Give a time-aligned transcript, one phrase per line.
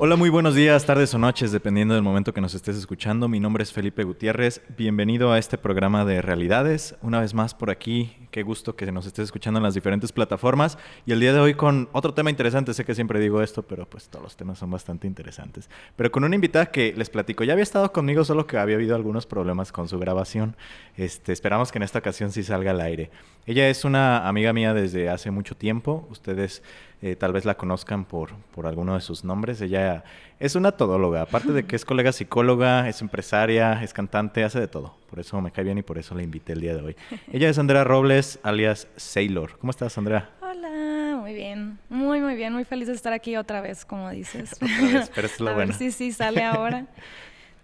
[0.00, 3.26] Hola, muy buenos días, tardes o noches, dependiendo del momento que nos estés escuchando.
[3.26, 4.62] Mi nombre es Felipe Gutiérrez.
[4.76, 6.94] Bienvenido a este programa de Realidades.
[7.02, 10.78] Una vez más por aquí, qué gusto que nos estés escuchando en las diferentes plataformas.
[11.04, 12.74] Y el día de hoy con otro tema interesante.
[12.74, 15.68] Sé que siempre digo esto, pero pues todos los temas son bastante interesantes.
[15.96, 18.94] Pero con una invitada que les platico, ya había estado conmigo, solo que había habido
[18.94, 20.56] algunos problemas con su grabación.
[20.96, 23.10] Este, esperamos que en esta ocasión sí salga al aire.
[23.46, 26.06] Ella es una amiga mía desde hace mucho tiempo.
[26.08, 26.62] Ustedes
[27.00, 29.60] eh, tal vez la conozcan por, por alguno de sus nombres.
[29.60, 29.87] Ella
[30.40, 34.68] es una todóloga, aparte de que es colega psicóloga, es empresaria, es cantante, hace de
[34.68, 34.94] todo.
[35.10, 36.96] Por eso me cae bien y por eso la invité el día de hoy.
[37.32, 39.58] Ella es Andrea Robles, alias Sailor.
[39.58, 40.30] ¿Cómo estás, Andrea?
[40.40, 41.78] Hola, muy bien.
[41.88, 42.52] Muy, muy bien.
[42.52, 44.52] Muy feliz de estar aquí otra vez, como dices.
[44.62, 45.72] otra vez, pero es lo bueno.
[45.72, 46.86] sí, sí, sale ahora.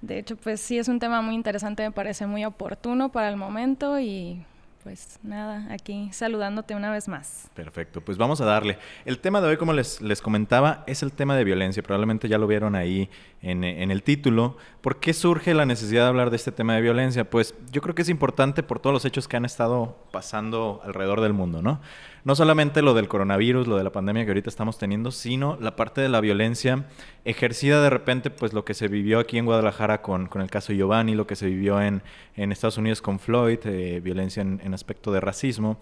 [0.03, 3.37] De hecho, pues sí, es un tema muy interesante, me parece muy oportuno para el
[3.37, 4.45] momento y
[4.85, 7.49] pues nada, aquí saludándote una vez más.
[7.55, 8.79] Perfecto, pues vamos a darle.
[9.07, 11.83] El tema de hoy, como les, les comentaba, es el tema de violencia.
[11.83, 13.09] Probablemente ya lo vieron ahí
[13.41, 14.59] en, en, el título.
[14.83, 17.29] ¿Por qué surge la necesidad de hablar de este tema de violencia?
[17.29, 21.23] Pues yo creo que es importante por todos los hechos que han estado pasando alrededor
[21.23, 21.81] del mundo, ¿no?
[22.25, 25.77] No solamente lo del coronavirus, lo de la pandemia que ahorita estamos teniendo, sino la
[25.77, 26.87] parte de la violencia
[27.25, 30.73] ejercida de repente, pues lo que se vivió aquí en Guadalajara con, con el caso
[30.73, 32.03] Giovanni, lo que se vivió en,
[32.37, 35.79] en Estados Unidos con Floyd, eh, violencia en, en aspecto de racismo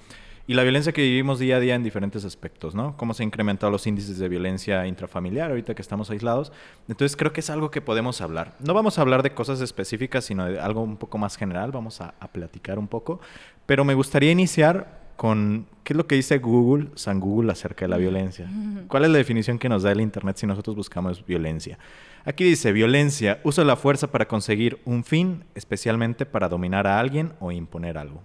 [0.46, 2.96] y la violencia que vivimos día a día en diferentes aspectos, ¿no?
[2.96, 6.52] Cómo se han incrementado los índices de violencia intrafamiliar ahorita que estamos aislados.
[6.88, 8.56] Entonces creo que es algo que podemos hablar.
[8.58, 12.00] No vamos a hablar de cosas específicas, sino de algo un poco más general, vamos
[12.00, 13.20] a, a platicar un poco.
[13.66, 17.90] Pero me gustaría iniciar con qué es lo que dice Google, San Google, acerca de
[17.90, 18.50] la violencia.
[18.88, 21.78] ¿Cuál es la definición que nos da el Internet si nosotros buscamos violencia?
[22.24, 26.98] Aquí dice, violencia, uso de la fuerza para conseguir un fin, especialmente para dominar a
[26.98, 28.20] alguien o imponer algo.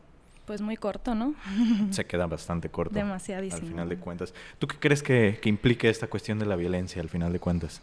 [0.46, 1.36] Pues muy corto, ¿no?
[1.92, 2.96] Se queda bastante corto.
[2.96, 3.62] Demasiadísimo.
[3.62, 4.34] Al final de cuentas.
[4.58, 7.80] ¿Tú qué crees que, que implique esta cuestión de la violencia al final de cuentas?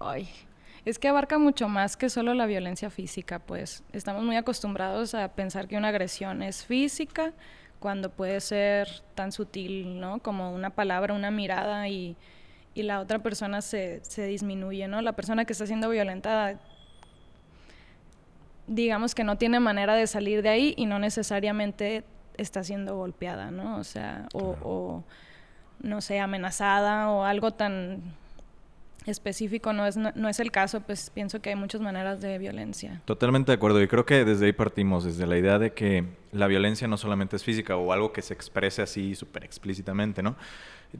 [0.00, 0.28] Ay,
[0.84, 5.28] es que abarca mucho más que solo la violencia física, pues estamos muy acostumbrados a
[5.28, 7.32] pensar que una agresión es física,
[7.84, 10.18] cuando puede ser tan sutil, ¿no?
[10.20, 12.16] Como una palabra, una mirada y,
[12.72, 15.02] y la otra persona se, se, disminuye, ¿no?
[15.02, 16.58] La persona que está siendo violentada,
[18.66, 22.04] digamos que no tiene manera de salir de ahí y no necesariamente
[22.38, 23.76] está siendo golpeada, ¿no?
[23.76, 25.04] O sea, o, o
[25.80, 28.00] no sé, amenazada o algo tan
[29.06, 33.02] específico no es, no, es el caso, pues pienso que hay muchas maneras de violencia.
[33.04, 36.46] Totalmente de acuerdo y creo que desde ahí partimos, desde la idea de que la
[36.46, 40.36] violencia no solamente es física o algo que se exprese así súper explícitamente, ¿no?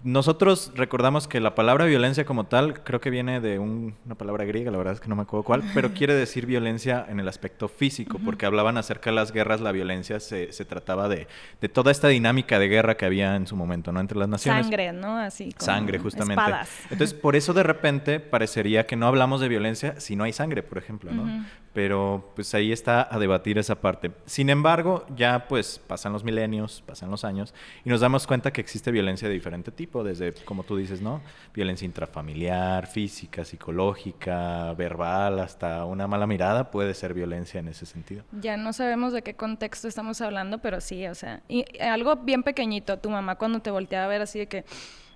[0.02, 4.70] Nosotros recordamos que la palabra violencia como tal creo que viene de una palabra griega,
[4.70, 7.68] la verdad es que no me acuerdo cuál, pero quiere decir violencia en el aspecto
[7.68, 11.28] físico, porque hablaban acerca de las guerras, la violencia se, se trataba de,
[11.60, 14.00] de, toda esta dinámica de guerra que había en su momento, ¿no?
[14.00, 14.64] Entre las naciones.
[14.66, 15.16] Sangre, ¿no?
[15.16, 15.52] Así.
[15.52, 16.42] Como sangre, justamente.
[16.42, 16.70] Espadas.
[16.90, 20.62] Entonces, por eso de repente parecería que no hablamos de violencia si no hay sangre,
[20.62, 21.22] por ejemplo, ¿no?
[21.22, 21.44] Uh -huh.
[21.74, 24.12] Pero pues ahí está a debatir esa parte.
[24.26, 27.52] Sin embargo, ya pues pasan los milenios, pasan los años
[27.84, 31.20] y nos damos cuenta que existe violencia de diferente tipo, desde, como tú dices, ¿no?
[31.52, 38.24] Violencia intrafamiliar, física, psicológica, verbal, hasta una mala mirada puede ser violencia en ese sentido.
[38.40, 42.42] Ya no sabemos de qué contexto estamos hablando, pero sí, o sea, y algo bien
[42.44, 44.64] pequeñito, tu mamá cuando te volteaba a ver así de que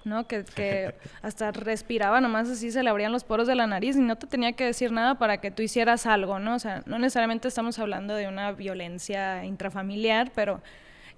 [0.08, 0.26] ¿no?
[0.26, 4.00] Que, que, hasta respiraba nomás así, se le abrían los poros de la nariz y
[4.00, 6.54] no te tenía que decir nada para que tú hicieras algo, ¿no?
[6.54, 10.62] O sea, no necesariamente estamos hablando de una violencia intrafamiliar, pero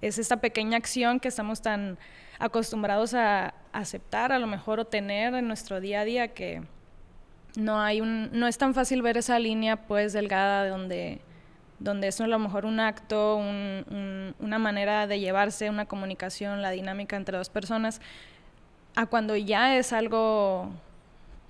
[0.01, 1.97] es esta pequeña acción que estamos tan
[2.39, 6.61] acostumbrados a aceptar, a lo mejor, o tener en nuestro día a día que
[7.55, 11.21] no hay un, no es tan fácil ver esa línea pues delgada de donde
[11.81, 16.61] donde es a lo mejor un acto, un, un, una manera de llevarse, una comunicación,
[16.61, 18.01] la dinámica entre dos personas,
[18.95, 20.71] a cuando ya es algo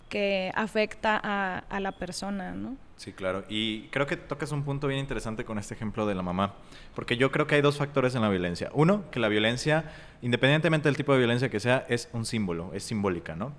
[0.10, 2.76] que afecta a, la persona, ¿no?
[2.98, 3.46] Sí, claro.
[3.50, 6.54] Y creo que tocas un punto bien interesante con este ejemplo de la mamá,
[6.94, 8.70] porque yo creo que hay dos factores en la violencia.
[8.74, 9.86] Uno, que la violencia,
[10.22, 13.54] independientemente del tipo de violencia que sea, es un símbolo, es simbólica, ¿no?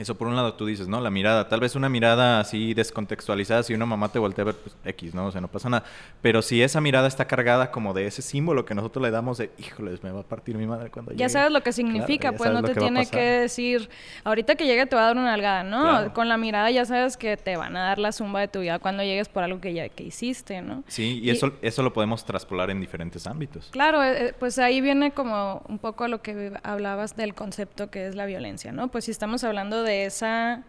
[0.00, 0.98] Eso por un lado tú dices, ¿no?
[1.00, 4.54] La mirada, tal vez una mirada así descontextualizada, si una mamá te voltea a ver,
[4.54, 5.26] pues X, ¿no?
[5.26, 5.84] O sea, no pasa nada.
[6.22, 9.50] Pero si esa mirada está cargada como de ese símbolo que nosotros le damos de,
[9.58, 11.20] híjoles, me va a partir mi madre cuando llegue.
[11.20, 13.90] Ya sabes lo que significa, pues no te tiene que decir,
[14.24, 16.14] ahorita que llegue te va a dar una algada, ¿no?
[16.14, 18.78] Con la mirada ya sabes que te van a dar la zumba de tu vida
[18.78, 20.82] cuando llegues por algo que ya que hiciste, ¿no?
[20.88, 23.68] Sí, y, eso, eso lo podemos traspolar en diferentes ámbitos.
[23.70, 28.06] Claro, eh, eh, pues ahí viene como un poco lo que hablabas del concepto que
[28.06, 28.88] es la violencia, ¿no?
[28.88, 30.62] Pues si estamos hablando de de esa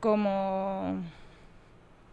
[0.00, 1.00] como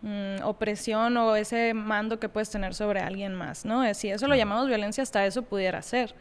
[0.03, 3.91] mm, opresión o ese mando que puedes tener sobre alguien más, ¿no?
[3.93, 6.15] Si eso lo llamamos violencia, hasta eso pudiera ser.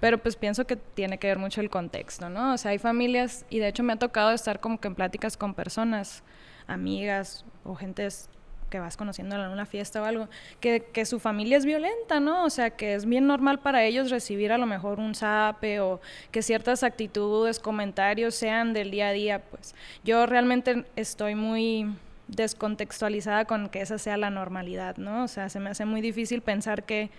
[0.00, 2.52] Pero pues pienso que tiene que ver mucho el contexto, ¿no?
[2.52, 5.36] O sea, hay familias, y de hecho me ha tocado estar como que en pláticas
[5.36, 6.22] con personas,
[6.66, 8.28] amigas o gentes
[8.70, 10.28] que vas conociendo en una fiesta o algo,
[10.60, 12.44] que, que, su familia es violenta, ¿no?
[12.44, 16.00] O sea, que es bien normal para ellos recibir a lo mejor un zape o
[16.30, 19.74] que ciertas actitudes, comentarios sean del día a día, pues
[20.04, 21.86] yo realmente estoy muy
[22.28, 25.24] descontextualizada con que esa sea la normalidad, ¿no?
[25.24, 27.10] O sea, se me hace muy difícil pensar que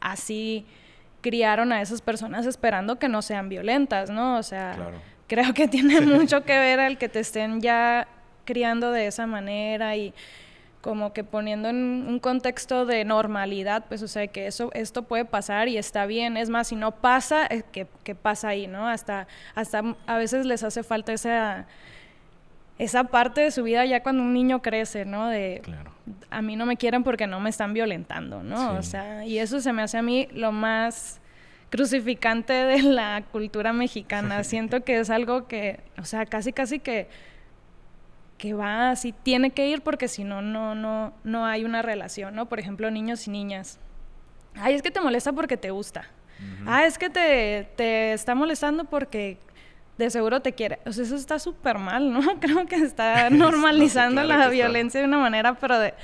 [0.00, 0.66] así
[1.20, 4.38] criaron a esas personas esperando que no sean violentas, ¿no?
[4.38, 4.76] O sea,
[5.26, 8.08] creo que tiene mucho que ver el que te estén ya
[8.44, 10.14] criando de esa manera y
[10.80, 15.24] como que poniendo en un contexto de normalidad, pues o sea, que eso, esto puede
[15.24, 18.86] pasar y está bien, es más, si no pasa, eh, ¿qué, pasa ahí, no?
[18.86, 21.66] Hasta, hasta a veces les hace falta esa,
[22.78, 25.26] esa parte de su vida ya cuando un niño crece, ¿no?
[25.28, 25.62] De,
[26.30, 28.74] a mí no me quieren porque no me están violentando, ¿no?
[28.74, 31.20] O sea, y eso se me hace a mí lo más
[31.70, 34.44] crucificante de la cultura mexicana.
[34.44, 37.08] Siento que es algo que, o sea, casi, casi que
[38.38, 42.34] que va así, tiene que ir porque si no, no, no, no hay una relación,
[42.34, 42.48] ¿no?
[42.48, 43.80] Por ejemplo, niños y niñas.
[44.54, 46.04] Ay, es que te molesta porque te gusta.
[46.66, 49.38] Ah, es que te, te está molestando porque
[49.98, 50.78] de seguro te quiere.
[50.86, 52.20] O sea, eso está súper mal, ¿no?
[52.40, 55.94] Creo que está normalizando la violencia de una manera, pero de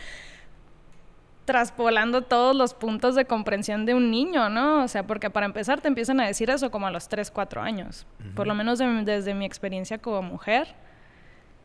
[1.45, 4.83] traspolando todos los puntos de comprensión de un niño, ¿no?
[4.83, 7.61] O sea, porque para empezar te empiezan a decir eso como a los 3, 4
[7.61, 8.07] años.
[8.35, 10.75] Por lo menos desde mi experiencia como mujer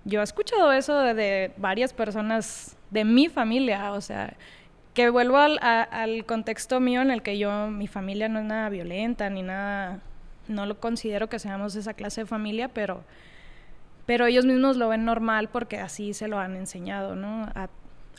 [0.06, 4.36] yo he escuchado eso de, varias personas de mi familia, o sea,
[4.94, 9.30] que vuelvo al, contexto mío en el que yo, mi familia no es nada violenta
[9.30, 10.00] ni nada,
[10.48, 13.04] no lo considero que seamos esa clase de familia, pero,
[14.06, 17.44] pero ellos mismos lo ven normal porque así se lo han enseñado, ¿no?
[17.56, 17.70] A,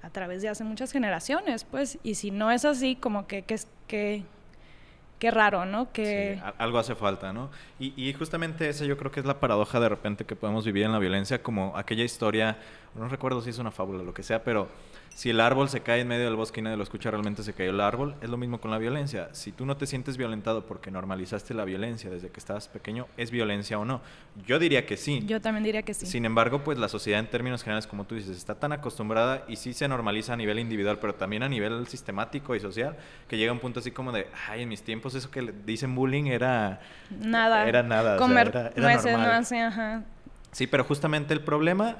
[0.03, 3.59] a través de hace muchas generaciones, pues, y si no es así, como que, que,
[3.87, 4.25] que
[5.21, 5.93] qué raro, ¿no?
[5.93, 6.41] Que...
[6.59, 7.51] algo hace falta, ¿no?
[7.79, 10.85] Y, y, justamente esa yo creo que es la paradoja de repente que podemos vivir
[10.85, 12.57] en la violencia, como aquella historia,
[12.97, 14.69] no recuerdo si es una fábula o lo que sea, pero
[15.15, 17.53] si el árbol se cae en medio del bosque y nadie lo escucha, realmente se
[17.53, 18.15] cayó el árbol.
[18.23, 19.29] Es lo mismo con la violencia.
[19.33, 23.31] Si tú no te sientes violentado porque normalizaste la violencia desde que estabas pequeño, ¿es
[23.31, 24.01] violencia o no?
[24.47, 25.23] Yo diría que sí.
[25.27, 26.07] Yo también diría que sí.
[26.07, 29.57] Sin embargo, pues la sociedad en términos generales, como tú dices, está tan acostumbrada y
[29.57, 32.97] sí se normaliza a nivel individual, pero también a nivel sistemático y social,
[33.29, 36.25] que llega un punto así como de, ay, en mis tiempos eso que dicen bullying
[36.25, 36.81] era...
[37.11, 37.67] Nada.
[37.67, 38.17] Era nada.
[38.17, 40.03] Comer nueces, no hace, ajá.
[40.53, 41.97] Sí, pero justamente el problema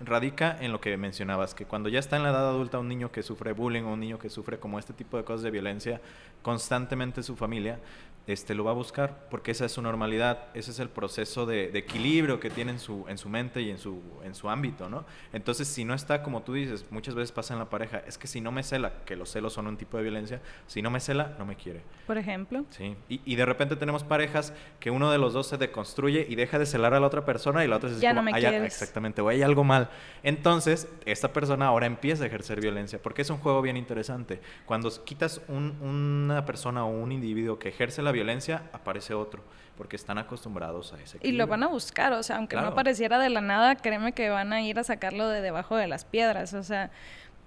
[0.00, 3.12] radica en lo que mencionabas, que cuando ya está en la edad adulta un niño
[3.12, 6.00] que sufre bullying o un niño que sufre como este tipo de cosas de violencia
[6.42, 7.78] constantemente su familia,
[8.26, 11.70] este, lo va a buscar, porque esa es su normalidad, ese es el proceso de,
[11.74, 15.04] equilibrio que tiene en su, en su mente y en su, en su ámbito, ¿no?
[15.32, 18.26] Entonces, si no está, como tú dices, muchas veces pasa en la pareja, es que
[18.26, 21.00] si no me cela, que los celos son un tipo de violencia, si no me
[21.00, 21.82] cela, no me quiere.
[22.06, 22.64] Por ejemplo.
[22.70, 26.34] Sí, y, y de repente tenemos parejas que uno de los dos se deconstruye y
[26.34, 28.62] deja de celar a la otra persona y la otra se ya no me quieres.
[28.62, 29.90] exactamente, o hay algo mal.
[30.22, 34.40] Entonces, esta persona ahora empieza a ejercer violencia, porque es un juego bien interesante.
[34.66, 39.42] Cuando quitas un, una persona o un individuo que ejerce la violencia, aparece otro,
[39.76, 41.18] porque están acostumbrados a ese.
[41.22, 44.30] Y lo van a buscar, o sea, aunque no apareciera de la nada, créeme que
[44.30, 46.90] van a ir a sacarlo de debajo de las piedras, o sea,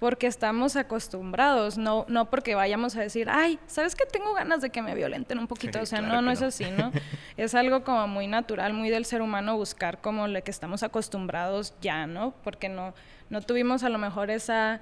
[0.04, 4.70] porque estamos acostumbrados, no, no porque vayamos a decir, ay, ¿sabes que tengo ganas de
[4.70, 5.80] que me violenten un poquito?
[5.82, 6.92] o sea, no, no, es así, ¿no?
[7.38, 11.74] es algo como muy natural, muy del ser humano buscar como lo que estamos acostumbrados
[11.80, 12.34] ya, ¿no?
[12.44, 12.94] Porque no,
[13.30, 14.82] no tuvimos a lo mejor esa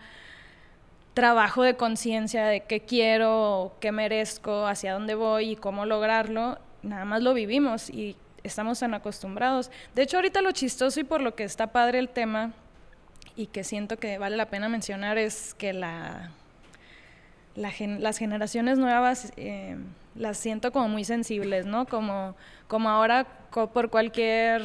[1.14, 7.06] trabajo de conciencia de qué quiero, qué merezco, hacia dónde voy y cómo lograrlo, nada
[7.06, 9.72] más lo vivimos y estamos tan acostumbrados.
[9.94, 12.54] De hecho, ahorita lo chistoso y por lo que está padre el tema
[13.36, 16.32] y que siento que vale la pena mencionar es que la,
[17.56, 19.78] las generaciones nuevas eh,
[20.16, 21.86] las siento como muy sensibles, ¿no?
[21.86, 22.36] Como,
[22.68, 24.64] como ahora por cualquier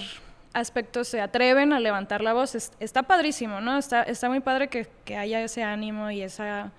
[0.57, 2.55] aspectos se atreven a levantar la voz.
[2.55, 3.77] está padrísimo, ¿no?
[3.77, 6.73] Está, está muy padre que, que, haya ese ánimo y esa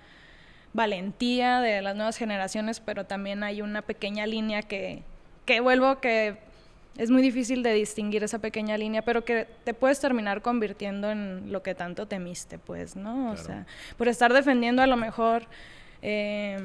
[0.72, 5.04] valentía de las nuevas generaciones, pero también hay una pequeña línea que,
[5.44, 6.38] que vuelvo que
[6.96, 11.52] es muy difícil de distinguir esa pequeña línea, pero que te puedes terminar convirtiendo en
[11.52, 13.30] lo que tanto temiste, pues, ¿no?
[13.30, 13.64] O sea,
[13.96, 15.44] por estar defendiendo a lo mejor
[16.02, 16.58] eh,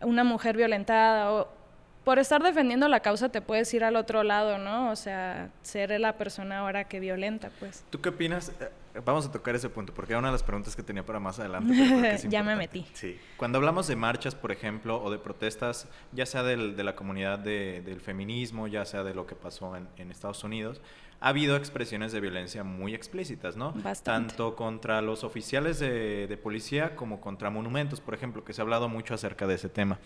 [0.00, 1.48] una mujer violentada o
[2.04, 4.90] por estar defendiendo la causa te puedes ir al otro lado, ¿no?
[4.90, 7.84] O sea, ser la persona ahora que violenta, pues.
[7.90, 8.52] ¿Tú qué opinas?
[8.60, 11.20] Eh, vamos a tocar ese punto, porque era una de las preguntas que tenía para
[11.20, 12.18] más adelante.
[12.28, 12.86] ya me metí.
[12.92, 13.18] Sí.
[13.36, 17.38] Cuando hablamos de marchas, por ejemplo, o de protestas, ya sea del, de la comunidad
[17.38, 20.80] de, del feminismo, ya sea de lo que pasó en, en Estados Unidos,
[21.22, 23.72] ha habido expresiones de violencia muy explícitas, ¿no?
[23.74, 24.30] Bastante.
[24.30, 28.88] Tanto contra los oficiales de, policía como contra monumentos, por ejemplo, que se ha hablado
[28.88, 30.00] mucho acerca de ese tema.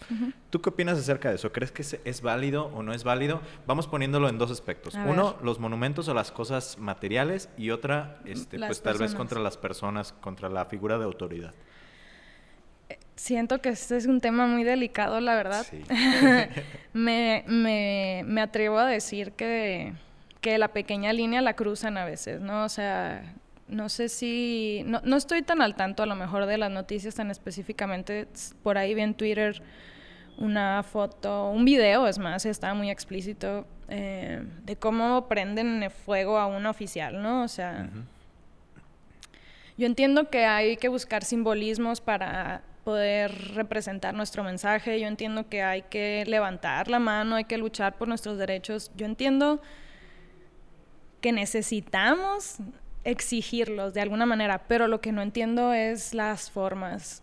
[0.51, 1.51] ¿Tú qué opinas acerca de eso?
[1.53, 3.41] ¿Crees que es, válido o no es válido?
[3.67, 4.95] Vamos poniéndolo en dos aspectos.
[4.95, 9.57] Uno, los monumentos o las cosas materiales y otra, este, pues tal vez contra las
[9.57, 11.55] personas, contra la figura de autoridad.
[12.91, 15.67] Eh, siento que este es un tema muy delicado, la verdad.
[15.69, 15.83] Sí.
[16.93, 19.95] me, me, me atrevo a decir que
[20.47, 22.63] que la pequeña línea la cruzan a veces, ¿no?
[22.63, 23.35] O sea,
[23.67, 27.17] no sé si, no, no, estoy tan al tanto a lo mejor de las noticias
[27.17, 28.29] tan específicamente,
[28.63, 29.61] por ahí vi en Twitter
[30.39, 36.47] una foto, un video, es más, estaba muy explícito, eh, de cómo prenden fuego a
[36.47, 37.43] un oficial, ¿no?
[37.43, 37.91] O sea,
[39.77, 45.65] yo entiendo que hay que buscar simbolismos para poder representar nuestro mensaje, yo entiendo que
[45.65, 49.61] hay que levantar la mano, hay que luchar por nuestros derechos, yo entiendo
[51.21, 52.59] que necesitamos
[53.07, 57.23] exigirlos de alguna manera, pero lo que no entiendo es las formas.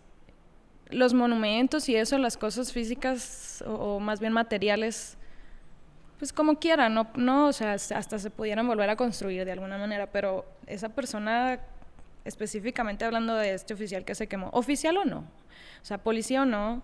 [0.88, 5.18] Los monumentos y eso, las cosas físicas o, más bien materiales,
[6.18, 9.76] pues como quiera, no, no, o sea, hasta se pudieran volver a construir de alguna
[9.76, 11.60] manera, pero esa persona,
[12.24, 16.46] específicamente hablando de este oficial que se quemó, oficial o no, o sea, policía o
[16.46, 16.82] no,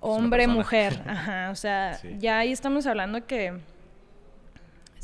[0.00, 3.58] hombre, mujer, ajá, o sea, ya ahí estamos hablando que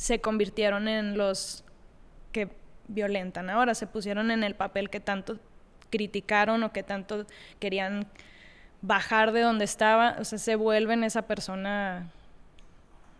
[0.00, 1.62] se convirtieron en los
[2.33, 2.49] que
[2.88, 5.38] violentan ahora, se pusieron en el papel que tanto
[5.90, 7.26] criticaron o que tanto
[7.59, 8.07] querían
[8.80, 12.11] bajar de donde estaba, o sea, se vuelven esa persona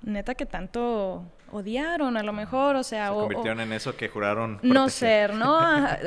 [0.01, 1.23] neta que tanto
[1.53, 5.59] odiaron a lo mejor, o sea, se convirtieron en eso que juraron no ser, ¿no?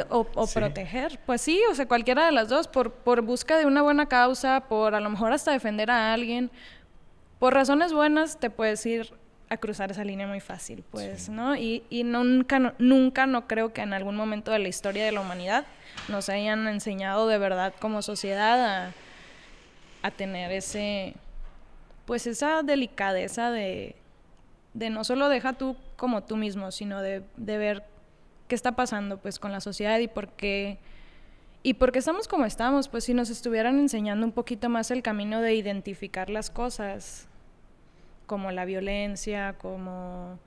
[0.09, 3.83] o, proteger, pues sí, o sea, cualquiera de las dos, por, por busca de una
[3.83, 6.49] buena causa, por a lo mejor hasta defender a alguien,
[7.37, 9.13] por razones buenas te puedes ir
[9.53, 11.55] a cruzar esa línea muy fácil, pues, ¿no?
[11.55, 15.11] Y, y nunca, no, nunca no creo que en algún momento de la historia de
[15.11, 15.65] la humanidad
[16.09, 18.91] nos hayan enseñado de verdad como sociedad a,
[20.01, 21.15] a tener ese,
[22.05, 23.95] pues esa delicadeza de,
[24.73, 27.83] de no solo deja tú como tú mismo, sino de, de ver
[28.47, 30.77] qué está pasando pues con la sociedad y por qué
[31.65, 35.01] y por qué estamos como estamos, pues si nos estuvieran enseñando un poquito más el
[35.01, 37.29] camino de identificar las cosas,
[38.25, 40.39] como la violencia, como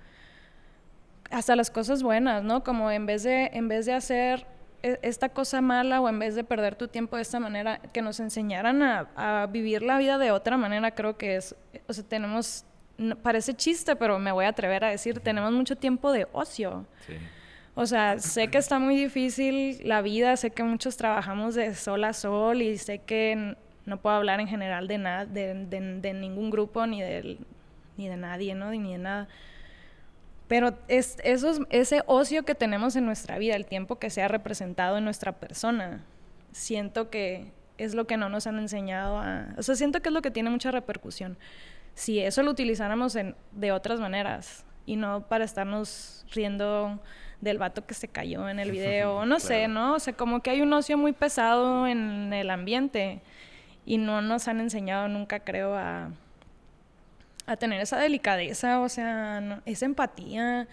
[1.31, 2.63] hasta las cosas buenas, ¿no?
[2.63, 4.47] Como en vez de, en vez de hacer
[4.83, 8.03] e, esta cosa mala o en vez de perder tu tiempo de esta manera, que
[8.03, 11.55] nos enseñaran a, vivir la vida de otra manera, creo que es,
[11.89, 12.65] o sea, tenemos,
[13.23, 16.87] parece chiste, pero me voy a atrever a decir, tenemos mucho tiempo de ocio.
[17.75, 22.05] O sea, sé que está muy difícil la vida, sé que muchos trabajamos de sol
[22.05, 25.55] a sol y sé que no puedo hablar en general de nada, de,
[26.01, 27.39] de ningún grupo ni del
[27.97, 28.71] ni de nadie, ¿no?
[28.71, 29.29] Ni de nada.
[30.49, 34.29] Pero es, eso ese ocio que tenemos en nuestra vida, el tiempo que se ha
[34.29, 36.05] representado en nuestra persona,
[36.53, 39.49] siento que es lo que no nos han enseñado a...
[39.59, 41.37] O sea, siento que es lo que tiene mucha repercusión.
[41.95, 47.01] Si eso lo utilizáramos en, de otras maneras y no para estarnos riendo
[47.41, 49.95] del vato que se cayó en el video, no sé, ¿no?
[49.95, 53.21] O sea, como que hay un ocio muy pesado en el ambiente
[53.85, 56.11] y no nos han enseñado nunca, creo, a
[57.47, 60.67] a tener esa delicadeza, o sea, esa empatía.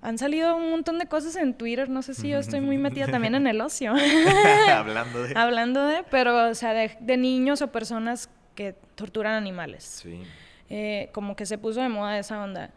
[0.00, 3.08] Han salido un montón de cosas en Twitter, no sé si yo estoy muy metida
[3.08, 3.92] también en el ocio.
[4.72, 5.34] Hablando de...
[5.36, 9.84] Hablando de, pero, o sea, de, niños o personas que torturan animales.
[9.84, 10.22] Sí.
[10.70, 12.70] Eh, como que se puso de moda esa onda.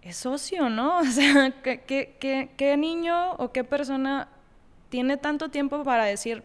[0.00, 0.98] Es ocio, ¿no?
[1.00, 4.28] O sea, ¿qué, qué, qué, niño o qué persona
[4.90, 6.44] tiene tanto tiempo para decir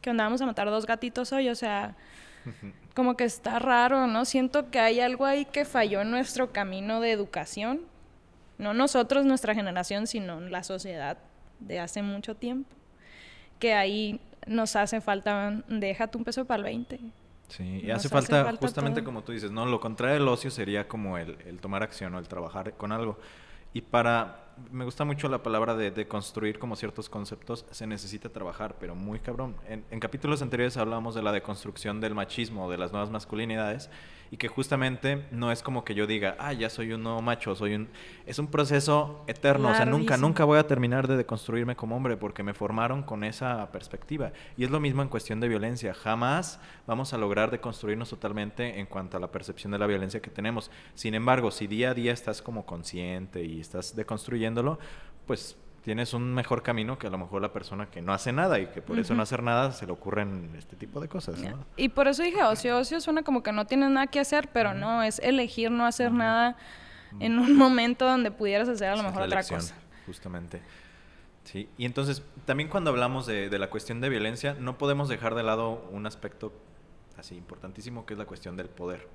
[0.00, 1.50] que andábamos a matar dos gatitos hoy?
[1.50, 1.96] O sea,
[2.98, 4.24] como que está raro, ¿no?
[4.24, 7.82] Siento que hay algo ahí que falló en nuestro camino de educación.
[8.58, 11.16] No nosotros, nuestra generación, sino la sociedad
[11.60, 12.68] de hace mucho tiempo.
[13.60, 16.98] Que ahí nos hace falta, déjate un peso para el 20.
[17.46, 19.64] Sí, y hace falta, justamente como tú dices, ¿no?
[19.64, 23.16] Lo contrario del ocio sería como el, el tomar acción o el trabajar con algo.
[23.72, 28.76] Y para me gusta mucho la palabra de, construir como ciertos conceptos, se necesita trabajar,
[28.78, 29.56] pero muy cabrón.
[29.68, 33.90] En, en capítulos anteriores hablábamos de la deconstrucción del machismo, de las nuevas masculinidades,
[34.30, 37.54] y que justamente no es como que yo diga, ah, ya soy un nuevo macho,
[37.54, 37.88] soy un...
[38.26, 42.16] Es un proceso eterno, o sea, nunca, nunca voy a terminar de deconstruirme como hombre
[42.16, 44.32] porque me formaron con esa perspectiva.
[44.56, 48.86] Y es lo mismo en cuestión de violencia, jamás vamos a lograr deconstruirnos totalmente en
[48.86, 50.70] cuanto a la percepción de la violencia que tenemos.
[50.94, 54.78] Sin embargo, si día a día estás como consciente y estás deconstruyéndolo,
[55.26, 58.58] pues tienes un mejor camino que a lo mejor la persona que no hace nada
[58.58, 61.38] y que por eso no hacer nada se le ocurren este tipo de cosas.
[61.40, 61.64] ¿no?
[61.76, 62.78] Y por eso dije ocio.
[62.78, 66.12] Ocio suena como que no tienes nada que hacer, pero no, es elegir no hacer
[66.12, 66.56] nada
[67.20, 69.74] en un momento donde pudieras hacer a lo mejor otra cosa.
[70.06, 70.60] Justamente.
[71.44, 75.34] Sí, y entonces también cuando hablamos de, de la cuestión de violencia, no podemos dejar
[75.34, 76.52] de lado un aspecto
[77.16, 79.08] así importantísimo que es la cuestión del poder.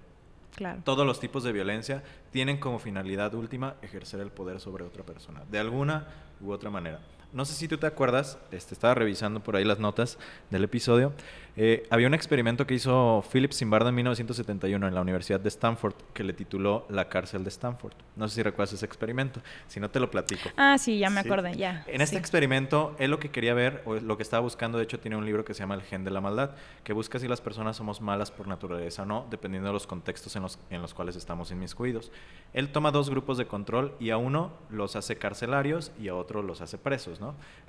[0.84, 5.44] Todos los tipos de violencia tienen como finalidad última ejercer el poder sobre otra persona,
[5.50, 6.08] de alguna
[6.42, 7.00] u otra manera.
[7.32, 10.20] No sé si tú te acuerdas, este, estaba revisando por ahí las notas
[10.52, 11.14] del episodio,
[11.56, 15.94] eh, había un experimento que hizo Philip Zimbardo en 1971 en la Universidad de Stanford
[16.14, 17.94] que le tituló La cárcel de Stanford.
[18.16, 20.50] No sé si recuerdas ese experimento, si no te lo platico.
[20.58, 21.84] Ah, sí, ya me acordé, ya.
[21.88, 25.00] En este experimento, él lo que quería ver, o lo que estaba buscando, de hecho
[25.00, 26.52] tiene un libro que se llama El gen de la maldad,
[26.84, 30.36] que busca si las personas somos malas por naturaleza o no, dependiendo de los contextos
[30.36, 32.12] en los, en los cuales estamos inmiscuidos.
[32.54, 36.42] Él toma dos grupos de control y a uno los hace carcelarios y a otro
[36.42, 37.20] los hace presos.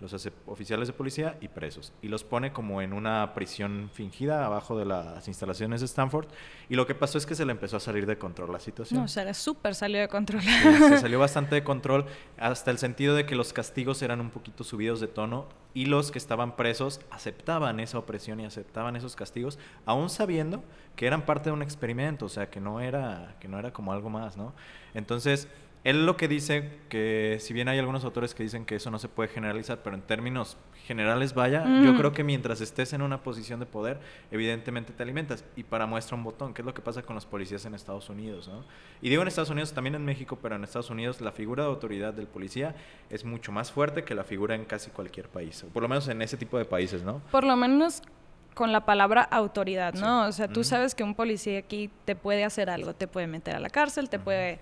[0.00, 1.92] Los hace oficiales de policía y presos.
[2.02, 6.26] Y los pone como en una prisión fingida abajo de las instalaciones de Stanford.
[6.68, 9.00] Y lo que pasó es que se le empezó a salir de control la situación.
[9.00, 10.42] No, se le súper salió de control.
[10.42, 12.06] se salió bastante de control
[12.38, 16.10] hasta el sentido de que los castigos eran un poquito subidos de tono y los
[16.10, 20.62] que estaban presos aceptaban esa opresión y aceptaban esos castigos, aún sabiendo
[20.96, 23.92] que eran parte de un experimento, o sea, que no era, que no era como
[23.92, 24.54] algo más, ¿no?
[24.94, 25.48] Entonces,
[25.84, 28.98] él lo que dice, que si bien hay algunos autores que dicen que eso no
[28.98, 33.22] se puede generalizar, pero en términos generales, vaya, yo creo que mientras estés en una
[33.22, 34.00] posición de poder,
[34.30, 35.44] evidentemente te alimentas.
[35.56, 38.08] Y para muestra un botón, ¿qué es lo que pasa con los policías en Estados
[38.08, 38.48] Unidos?
[38.48, 38.64] ¿no?
[39.02, 41.68] Y digo en Estados Unidos, también en México, pero en Estados Unidos la figura de
[41.68, 42.74] autoridad del policía
[43.10, 46.22] es mucho más fuerte que la figura en casi cualquier país, por lo menos en
[46.22, 47.20] ese tipo de países, ¿no?
[47.30, 48.02] Por lo menos
[48.54, 50.26] con la palabra autoridad, ¿no?
[50.26, 53.56] O sea, tú sabes que un policía aquí te puede hacer algo, te puede meter
[53.56, 54.60] a la cárcel, te puede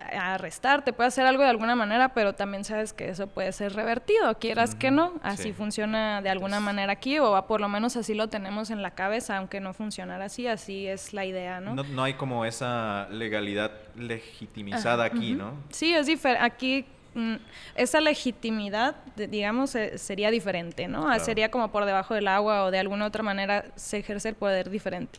[0.00, 3.74] arrestar, te puede hacer algo de alguna manera, pero también sabes que eso puede ser
[3.74, 8.14] revertido, quieras que no, así funciona de alguna manera aquí, o por lo menos así
[8.14, 11.74] lo tenemos en la cabeza, aunque no funcionara así, así es la idea, ¿no?
[11.74, 15.54] No, hay como esa legalidad legitimizada aquí, ¿no?
[15.70, 17.34] Sí, es diferente, aquí mm,
[17.74, 21.18] esa legitimidad, digamos, eh, sería diferente, ¿no?
[21.20, 24.70] Sería como por debajo del agua o de alguna otra manera se ejerce el poder
[24.70, 25.18] diferente.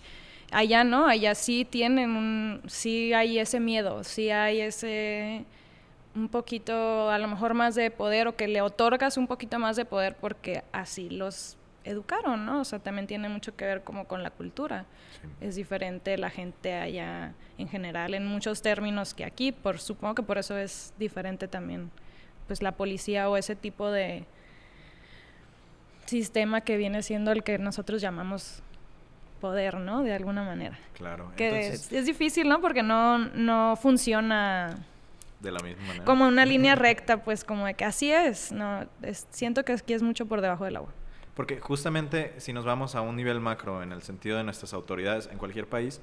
[0.54, 5.46] Allá no, allá sí tienen un, sí hay ese miedo, sí hay ese
[6.16, 9.76] un poquito a lo mejor más de poder o que le otorgas un poquito más
[9.76, 12.62] de poder porque así los educaron, ¿no?
[12.62, 14.86] O sea, también tiene mucho que ver como con la cultura.
[15.42, 20.24] Es diferente la gente allá en general en muchos términos que aquí, por supongo que
[20.24, 21.90] por eso es diferente también
[22.48, 24.26] pues la policía o ese tipo de
[26.06, 28.62] sistema que viene siendo el que nosotros llamamos
[29.44, 30.04] poder, ¿no?
[30.04, 30.80] De alguna manera.
[30.94, 31.34] Claro.
[31.36, 32.62] Que es, difícil, ¿no?
[32.62, 34.86] Porque no, no funciona
[35.42, 36.06] de la misma manera.
[36.06, 38.88] Como una línea recta, pues como de que así es, no,
[39.32, 40.94] siento que aquí es mucho por debajo del agua.
[41.36, 45.28] Porque justamente si nos vamos a un nivel macro en el sentido de nuestras autoridades
[45.30, 46.00] en cualquier país,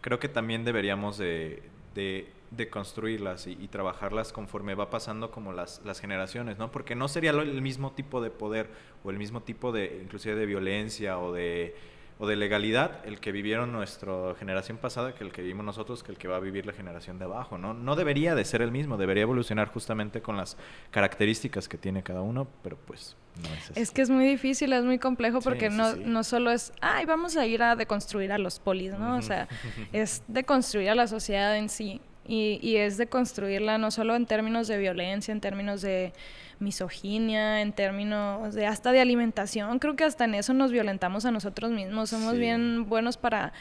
[0.00, 1.62] creo que también deberíamos de,
[1.94, 6.72] de, construirlas y, trabajarlas conforme va pasando como las, las generaciones, ¿no?
[6.72, 8.68] Porque no sería el mismo tipo de poder
[9.04, 11.76] o el mismo tipo de, inclusive de violencia o de
[12.20, 16.12] o de legalidad el que vivieron nuestra generación pasada que el que vivimos nosotros, que
[16.12, 17.72] el que va a vivir la generación de abajo, ¿no?
[17.72, 20.58] No debería de ser el mismo, debería evolucionar justamente con las
[20.90, 23.80] características que tiene cada uno, pero pues no es así.
[23.80, 27.38] Es que es muy difícil, es muy complejo porque no, no solo es, ay, vamos
[27.38, 29.16] a ir a deconstruir a los polis, ¿no?
[29.16, 29.48] O sea,
[29.94, 34.68] es deconstruir a la sociedad en sí y, y es deconstruirla no solo en términos
[34.68, 36.12] de violencia, en términos de
[36.60, 39.80] misoginia, en términos de hasta de alimentación.
[39.80, 42.10] Creo que hasta en eso nos violentamos a nosotros mismos.
[42.10, 43.52] Somos bien buenos para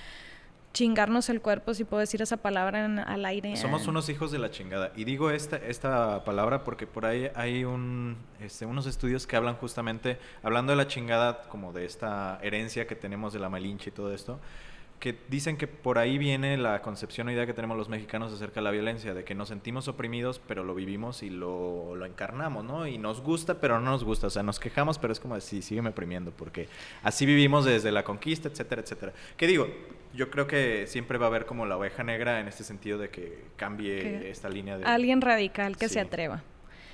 [0.72, 3.56] chingarnos el cuerpo, si puedo decir esa palabra al aire.
[3.58, 4.92] Somos unos hijos de la chingada.
[4.96, 9.56] Y digo esta, esta palabra porque por ahí hay un, este, unos estudios que hablan
[9.56, 13.94] justamente, hablando de la chingada, como de esta herencia que tenemos de la malinche y
[13.94, 14.40] todo esto,
[15.00, 18.56] que dicen que por ahí viene la concepción o idea que tenemos los mexicanos acerca
[18.56, 22.66] de la violencia, de que nos sentimos oprimidos, pero lo vivimos y lo, lo encarnamos,
[22.66, 22.86] ¿no?
[22.86, 24.28] Y nos gusta, pero no nos gusta.
[24.28, 26.68] O sea, nos quejamos, pero es como decir, sí, sígueme oprimiendo, porque
[27.02, 29.14] así vivimos desde la conquista, etcétera, etcétera.
[29.38, 29.68] ¿Qué digo?
[30.14, 33.10] Yo creo que siempre va a haber como la oveja negra en este sentido de
[33.10, 34.86] que cambie esta línea de...
[34.86, 36.44] Alguien radical que se atreva.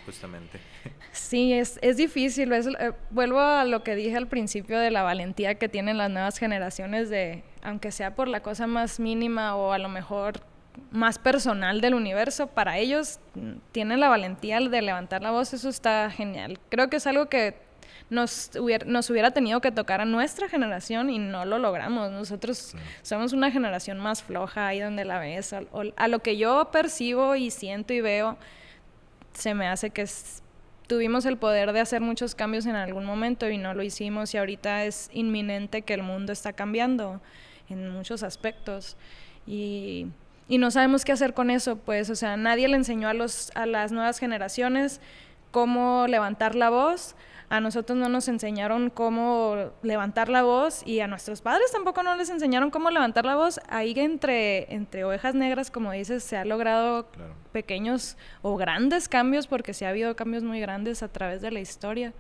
[0.06, 0.60] Justamente.
[1.12, 2.52] Sí, es, es difícil.
[2.52, 6.12] Es, eh, vuelvo a lo que dije al principio de la valentía que tienen las
[6.12, 10.42] nuevas generaciones de, aunque sea por la cosa más mínima o a lo mejor
[10.92, 15.70] más personal del universo, para ellos mm, tienen la valentía de levantar la voz, eso
[15.70, 16.60] está genial.
[16.70, 17.56] Creo que es algo que
[18.10, 22.12] nos hubiera, nos hubiera tenido que tocar a nuestra generación y no lo logramos.
[22.12, 25.54] Nosotros somos una generación más floja ahí donde la ves.
[25.54, 28.38] a lo que yo percibo y siento y veo,
[29.36, 30.06] se me hace que
[30.88, 34.38] tuvimos el poder de hacer muchos cambios en algún momento y no lo hicimos y
[34.38, 37.22] ahorita es inminente que el mundo está cambiando
[37.70, 38.98] en muchos aspectos.
[39.48, 40.08] Y,
[40.48, 43.52] y no sabemos qué hacer con eso, pues, o sea, nadie le enseñó a, los,
[43.56, 45.02] a las nuevas generaciones
[45.52, 47.16] cómo levantar la voz,
[47.50, 52.16] a nosotros no nos enseñaron cómo levantar la voz y a nuestros padres tampoco no
[52.16, 53.60] les enseñaron cómo levantar la voz.
[53.70, 57.08] Ahí entre, entre ovejas negras, como dices, se ha logrado
[57.52, 61.60] pequeños o grandes cambios, porque sí ha habido cambios muy grandes a través de la
[61.60, 62.14] historia.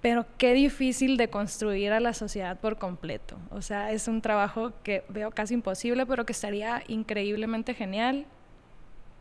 [0.00, 3.38] Pero qué difícil de construir a la sociedad por completo.
[3.50, 8.26] O sea, es un trabajo que veo casi imposible, pero que estaría increíblemente genial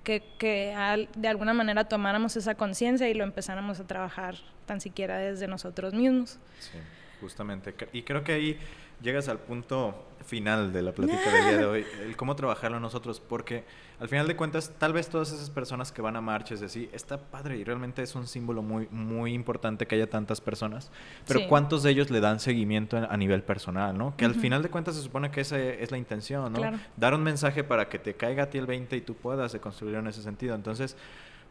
[0.06, 5.48] que, de alguna manera tomáramos esa conciencia y lo empezáramos a trabajar tan siquiera desde
[5.48, 6.40] nosotros mismos.
[6.60, 6.78] Sí,
[7.20, 7.76] justamente.
[7.92, 8.60] Y creo que ahí
[9.02, 13.20] llegas al punto final de la plática del día de hoy, el cómo trabajarlo nosotros,
[13.20, 13.64] porque
[14.00, 16.90] al final de cuentas, tal vez todas esas personas que van a marchas de así,
[16.92, 20.92] está padre y realmente es un símbolo muy, muy importante que haya tantas personas,
[21.28, 24.16] pero ¿cuántos de ellos le dan seguimiento a nivel personal, no?
[24.18, 26.62] Que al final de cuentas se supone que esa es la intención, ¿no?
[26.98, 29.96] Dar un mensaje para que te caiga a ti el 20 y tú puedas construir
[29.96, 30.56] en ese sentido.
[30.56, 30.98] Entonces,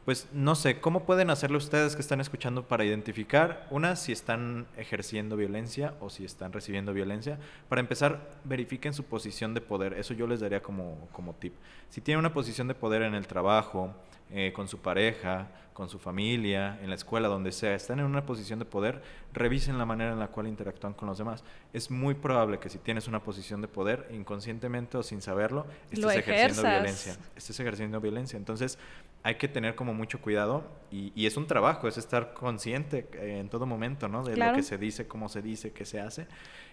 [0.05, 4.67] pues no sé, ¿cómo pueden hacerlo ustedes que están escuchando para identificar, una, si están
[4.77, 7.39] ejerciendo violencia o si están recibiendo violencia?
[7.69, 11.55] Para empezar, verifiquen su posición de poder, eso yo les daría como, como tip.
[11.89, 13.95] Si tienen una posición de poder en el trabajo,
[14.31, 18.25] eh, con su pareja, con su familia, en la escuela, donde sea, están en una
[18.25, 21.45] posición de poder, revisen la manera en la cual interactúan con los demás.
[21.73, 26.17] Es muy probable que si tienes una posición de poder, inconscientemente o sin saberlo, estés
[26.17, 27.17] ejerciendo violencia.
[27.37, 28.37] Estés ejerciendo violencia.
[28.37, 28.79] Entonces,
[29.25, 33.49] hay que tener como mucho cuidado y, es un trabajo, es estar consciente eh, en
[33.49, 34.23] todo momento, ¿no?
[34.23, 36.29] De lo que se dice, cómo se dice, qué se hace.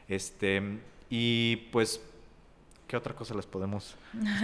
[0.08, 0.62] Este,
[1.10, 2.02] y pues
[2.92, 3.96] ¿Qué otra cosa les podemos,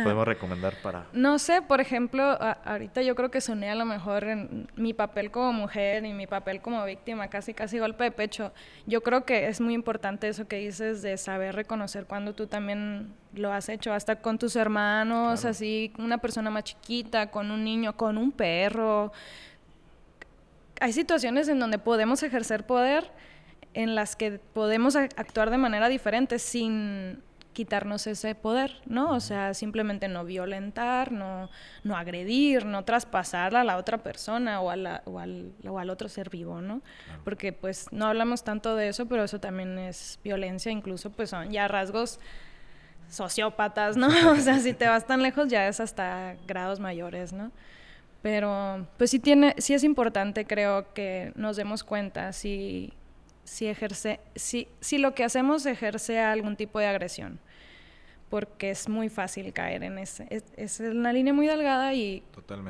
[0.04, 1.06] podemos recomendar para...?
[1.12, 2.24] No sé, por ejemplo,
[2.64, 6.28] ahorita yo creo que soné a lo mejor en mi papel como mujer y mi
[6.28, 8.54] papel como víctima, casi casi golpe de pecho.
[8.86, 13.14] Yo creo que es muy importante eso que dices de saber reconocer cuando tú también
[13.34, 17.98] lo has hecho, hasta con tus hermanos, así, una persona más chiquita, con un niño,
[17.98, 19.12] con un perro.
[20.80, 23.12] Hay situaciones en donde podemos ejercer poder,
[23.74, 27.27] en las que podemos actuar de manera diferente sin
[27.58, 29.10] quitarnos ese poder, ¿no?
[29.14, 31.50] O sea, simplemente no violentar, no,
[31.84, 35.90] no agredir, no traspasar a la otra persona o, a la, o, al, o al
[35.90, 36.84] otro ser vivo, ¿no?
[37.24, 41.50] Porque pues no hablamos tanto de eso, pero eso también es violencia, incluso pues son
[41.50, 42.20] ya rasgos
[43.10, 44.08] sociópatas, ¿no?
[44.32, 47.52] o sea, si te vas tan lejos ya es hasta grados mayores, ¿no?
[48.22, 52.94] Pero pues sí tiene, sí es importante creo que nos demos cuenta si,
[53.46, 57.40] si ejerce, si, si lo que hacemos ejerce algún tipo de agresión
[58.30, 60.28] porque es muy fácil caer en ese.
[60.58, 62.24] Es, una línea muy delgada y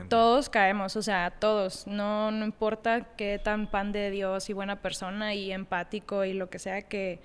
[0.07, 1.87] todos caemos, o sea, todos.
[1.87, 6.49] No, no importa qué tan pan de Dios y buena persona y empático y lo
[6.49, 7.19] que sea que,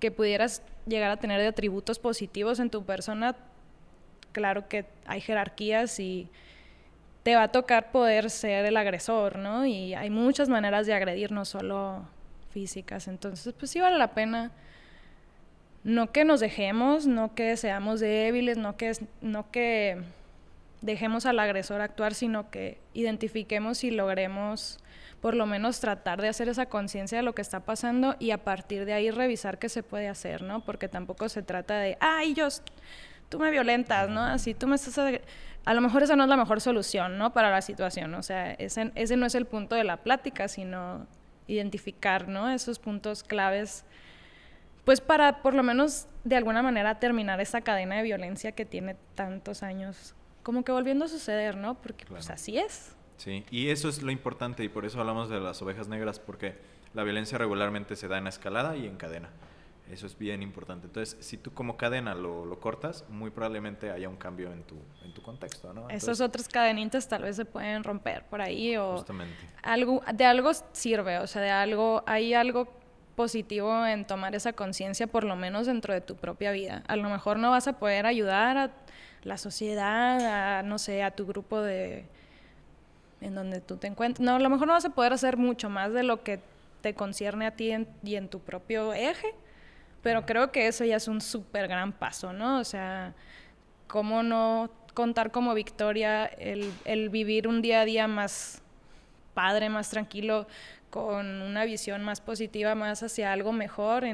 [0.00, 3.36] que pudieras llegar a tener de atributos positivos en tu persona,
[4.32, 6.28] claro que hay jerarquías y
[7.22, 9.64] te va a tocar poder ser el agresor, ¿no?
[9.66, 12.04] Y hay muchas maneras de agredir, no solo
[12.50, 13.08] físicas.
[13.08, 14.52] Entonces, pues sí vale la pena
[15.86, 20.02] no que nos dejemos, no que seamos débiles, no que, no que
[20.80, 24.80] dejemos al agresor actuar, sino que identifiquemos y logremos
[25.20, 28.38] por lo menos tratar de hacer esa conciencia de lo que está pasando y a
[28.38, 30.58] partir de ahí revisar qué se puede hacer, ¿no?
[30.64, 32.48] Porque tampoco se trata de, ay, yo,
[33.28, 34.22] tú me violentas, ¿no?
[34.22, 34.98] Así tú me estás...
[35.64, 37.32] A lo mejor esa no es la mejor solución, ¿no?
[37.32, 41.06] Para la situación, o sea, ese, ese no es el punto de la plática, sino
[41.46, 42.50] identificar, ¿no?
[42.50, 43.84] Esos puntos claves
[44.86, 48.96] pues para por lo menos de alguna manera terminar esa cadena de violencia que tiene
[49.16, 51.74] tantos años, como que volviendo a suceder, ¿no?
[51.74, 52.94] Porque pues así es.
[53.16, 56.56] Sí, y eso es lo importante y por eso hablamos de las ovejas negras, porque
[56.94, 59.28] la violencia regularmente se da en escalada y en cadena.
[59.90, 60.86] Eso es bien importante.
[60.86, 64.76] Entonces, si tú como cadena lo, lo cortas, muy probablemente haya un cambio en tu,
[65.04, 65.88] en tu contexto, ¿no?
[65.90, 68.98] Esos otros cadenitas tal vez se pueden romper por ahí o...
[68.98, 69.34] Justamente.
[69.62, 72.68] Algo, de algo sirve, o sea, de algo, hay algo
[73.16, 76.84] positivo en tomar esa conciencia, por lo menos dentro de tu propia vida.
[76.86, 78.70] A lo mejor no vas a poder ayudar a
[79.24, 82.04] la sociedad, a, no sé, a tu grupo de,
[83.20, 84.24] en donde tú te encuentres.
[84.24, 86.40] No, a lo mejor no vas a poder hacer mucho más de lo que
[86.82, 87.72] te concierne a ti
[88.04, 89.34] y en tu propio eje,
[90.02, 92.60] pero creo que eso ya es un súper gran paso, ¿no?
[92.60, 93.14] O sea,
[93.88, 98.62] cómo no contar como victoria el, el vivir un día a día más
[99.34, 100.46] padre, más tranquilo,
[100.90, 104.04] con una visión más positiva, más hacia algo mejor,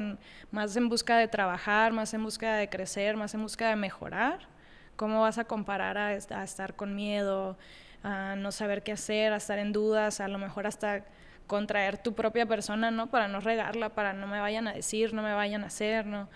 [0.51, 4.47] más en busca de trabajar, más en busca de crecer, más en busca de mejorar.
[4.95, 7.57] ¿Cómo vas a comparar a, a estar con miedo,
[8.03, 11.05] a no saber qué hacer, a estar en dudas, a lo mejor hasta
[11.47, 13.07] contraer tu propia persona, ¿no?
[13.07, 16.29] Para no regarla, para no me vayan a decir, no me vayan a hacer, ¿no?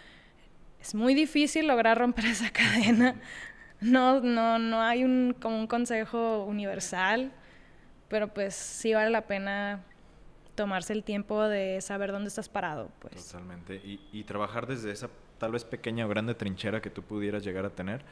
[0.81, 3.15] Es muy difícil lograr romper esa cadena.
[3.79, 7.31] No, no, no hay un, como un consejo universal,
[8.07, 9.83] pero pues sí vale la pena
[10.57, 13.27] tomarse el tiempo de saber dónde estás parado, pues.
[13.27, 13.75] Totalmente.
[13.75, 17.63] Y, y trabajar desde esa tal vez pequeña o grande trinchera que tú pudieras llegar
[17.63, 18.03] a tener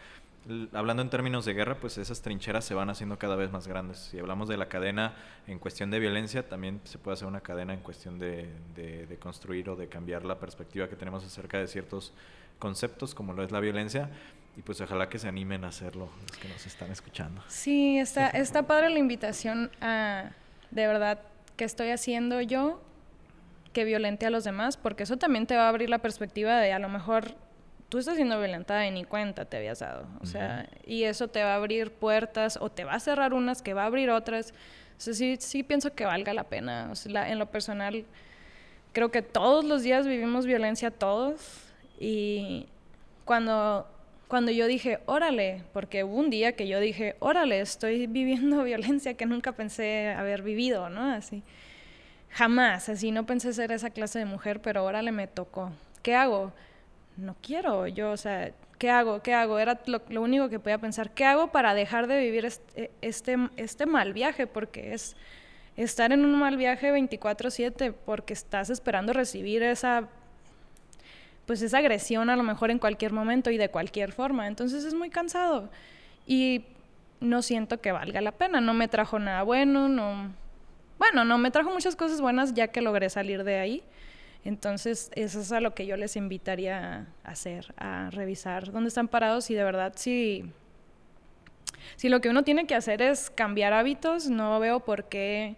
[0.73, 3.97] hablando en términos de guerra, pues esas trincheras se van haciendo cada vez más grandes.
[3.97, 5.15] Si hablamos de la cadena
[5.47, 9.69] en cuestión de violencia, también se puede hacer una cadena en cuestión de, de, construir
[9.69, 12.13] o de cambiar la perspectiva que tenemos acerca de ciertos
[12.59, 14.09] conceptos, como lo es la violencia.
[14.57, 17.43] Y pues ojalá que se animen a hacerlo los que nos están escuchando.
[17.47, 20.31] Sí, está, está padre la invitación a,
[20.71, 21.19] de verdad,
[21.55, 22.81] que estoy haciendo yo
[23.73, 26.71] que violente a los demás, porque eso también te va a abrir la perspectiva de
[26.71, 27.35] a lo mejor
[27.89, 30.07] tú estás siendo violentada y ni cuenta te habías dado.
[30.21, 33.61] O sea, y eso te va a abrir puertas o te va a cerrar unas
[33.61, 34.53] que va a abrir otras.
[34.97, 36.89] O sea, sí, sí pienso que valga la pena.
[36.91, 38.05] O sea, en lo personal,
[38.93, 41.73] creo que todos los días vivimos violencia todos.
[41.99, 42.67] Y
[43.25, 43.87] cuando,
[44.27, 49.15] cuando yo dije, órale, porque hubo un día que yo dije, órale, estoy viviendo violencia
[49.15, 51.11] que nunca pensé haber vivido, ¿no?
[51.11, 51.43] Así.
[52.29, 55.71] Jamás, así no pensé ser esa clase de mujer, pero órale me tocó.
[56.01, 56.51] ¿Qué hago?
[57.17, 59.21] no quiero, yo, o sea, ¿qué hago?
[59.21, 59.59] ¿Qué hago?
[59.59, 63.85] Era lo, único que podía pensar, ¿qué hago para dejar de vivir este, este, este
[63.85, 64.47] mal viaje?
[64.47, 65.15] Porque es
[65.77, 70.09] estar en un mal viaje 24/7 porque estás esperando recibir esa
[71.45, 74.47] pues esa agresión a lo mejor en cualquier momento y de cualquier forma.
[74.47, 75.69] Entonces es muy cansado
[76.25, 76.65] y
[77.19, 80.33] no siento que valga la pena, no me trajo nada bueno, no
[80.97, 83.83] bueno, no me trajo muchas cosas buenas ya que logré salir de ahí
[84.45, 89.07] entonces, eso es a lo que yo les invitaría a hacer, a revisar dónde están
[89.07, 90.45] parados y de verdad si,
[91.95, 95.55] si lo que uno tiene que hacer es cambiar hábitos, no veo por qué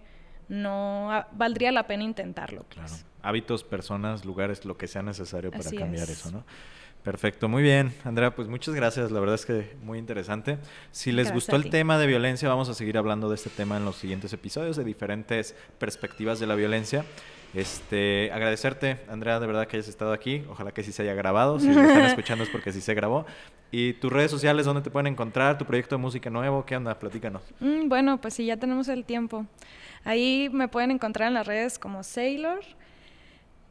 [0.47, 2.65] no valdría la pena intentarlo.
[2.73, 3.05] Pues.
[3.27, 6.43] Hábitos, personas, lugares, lo que sea necesario para cambiar eso, ¿no?
[7.03, 7.93] Perfecto, muy bien.
[8.03, 9.11] Andrea, pues muchas gracias.
[9.11, 10.57] La verdad es que muy interesante.
[10.91, 13.85] Si les gustó el tema de violencia, vamos a seguir hablando de este tema en
[13.85, 17.05] los siguientes episodios, de diferentes perspectivas de la violencia.
[17.53, 20.43] Este, agradecerte, Andrea, de verdad que hayas estado aquí.
[20.49, 21.59] Ojalá que sí se haya grabado.
[21.59, 23.25] Si lo están escuchando es porque sí se grabó.
[23.71, 25.57] Y tus redes sociales, ¿dónde te pueden encontrar?
[25.57, 26.65] ¿Tu proyecto de música nuevo?
[26.65, 26.97] ¿Qué onda?
[26.99, 27.41] Platícanos.
[27.59, 29.45] Mm, bueno, pues sí, ya tenemos el tiempo.
[30.03, 32.59] Ahí me pueden encontrar en las redes como Sailor.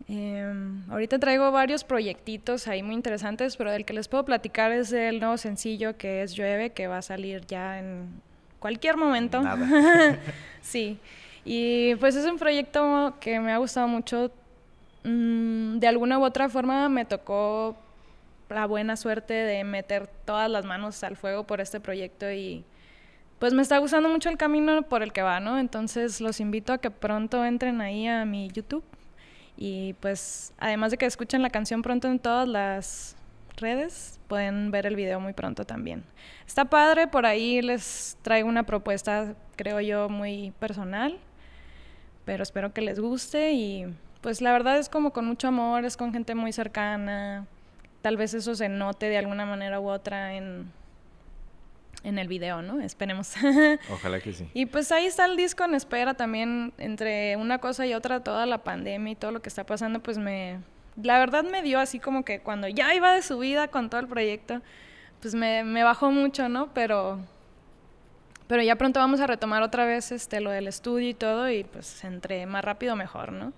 [0.08, 4.92] Em, ahorita traigo varios proyectitos ahí muy interesantes, pero del que les puedo platicar es
[4.92, 8.22] el nuevo sencillo que es Llueve, que va a salir ya en
[8.60, 9.42] cualquier momento.
[10.62, 10.98] sí.
[11.44, 14.30] Y pues es un proyecto que me ha gustado mucho.
[15.04, 17.76] Mm, de alguna u otra forma me tocó
[18.48, 22.64] la buena suerte de meter todas las manos al fuego por este proyecto y
[23.40, 25.58] pues me está gustando mucho el camino por el que va, ¿no?
[25.58, 28.84] Entonces los invito a que pronto entren ahí a mi YouTube
[29.56, 33.16] y pues además de que escuchen la canción pronto en todas las
[33.56, 36.04] redes, pueden ver el video muy pronto también.
[36.46, 41.18] Está padre, por ahí les traigo una propuesta, creo yo, muy personal
[42.26, 43.86] pero espero que les guste y
[44.20, 47.46] pues la verdad es como con mucho amor, es con gente muy cercana,
[48.02, 50.70] tal vez eso se note de alguna manera u otra en,
[52.06, 52.80] en el video, ¿no?
[52.80, 53.34] Esperemos.
[53.92, 54.48] Ojalá que sí.
[54.54, 58.46] Y pues ahí está el disco en espera también, entre una cosa y otra, toda
[58.46, 60.60] la pandemia y todo lo que está pasando, pues me,
[61.02, 64.06] la verdad me dio así como que cuando ya iba de subida con todo el
[64.06, 64.62] proyecto,
[65.20, 66.72] pues me, me bajó mucho, ¿no?
[66.72, 67.18] Pero
[68.46, 71.64] pero ya pronto vamos a retomar otra vez este, lo del estudio y todo, y
[71.64, 73.52] pues entre más rápido mejor, ¿no?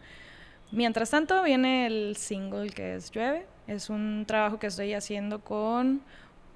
[0.70, 3.46] Mientras tanto, viene el single que es Llueve.
[3.66, 6.02] Es un trabajo que estoy haciendo con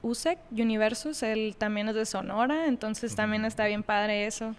[0.03, 1.23] USEC Universus.
[1.23, 4.55] Él también es de Sonora, entonces también está bien padre eso,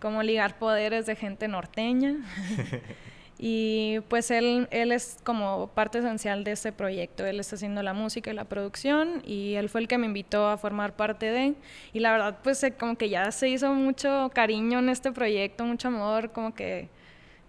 [0.00, 2.16] como ligar poderes de gente norteña.
[3.44, 7.26] Y pues él, él es como parte esencial de este proyecto.
[7.26, 10.48] Él está haciendo la música y la producción y él fue el que me invitó
[10.48, 11.54] a formar parte de.
[11.92, 15.88] Y la verdad, pues como que ya se hizo mucho cariño en este proyecto, mucho
[15.88, 16.88] amor, como que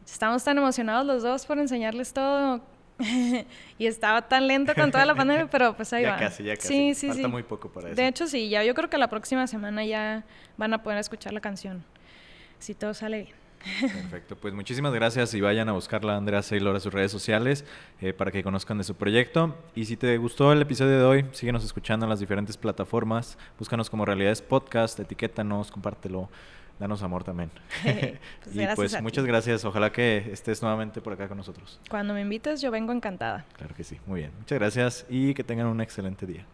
[0.03, 2.61] estamos tan emocionados los dos por enseñarles todo.
[3.77, 6.17] y estaba tan lento con toda la pandemia, pero pues ahí ya va.
[6.17, 6.67] Casi, ya casi.
[6.67, 7.95] Sí, sí, Falta muy poco para eso.
[7.95, 10.23] De hecho, sí, ya yo creo que la próxima semana ya
[10.57, 11.83] van a poder escuchar la canción.
[12.59, 13.43] si todo sale bien.
[13.79, 17.63] Perfecto, pues muchísimas gracias y vayan a buscarla Andrea Saylor a sus redes sociales
[18.01, 19.55] eh, para que conozcan de su proyecto.
[19.73, 23.89] Y si te gustó el episodio de hoy, síguenos escuchando en las diferentes plataformas, búscanos
[23.89, 26.29] como Realidades Podcast, etiquétanos, compártelo,
[26.79, 27.51] danos amor también.
[27.83, 31.79] Pues y gracias pues muchas gracias, ojalá que estés nuevamente por acá con nosotros.
[31.89, 33.45] Cuando me invites, yo vengo encantada.
[33.57, 34.31] Claro que sí, muy bien.
[34.39, 36.45] Muchas gracias y que tengan un excelente día.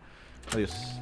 [0.53, 0.99] Adiós.